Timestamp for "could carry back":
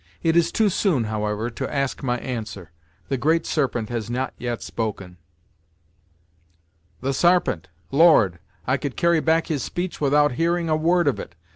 8.77-9.45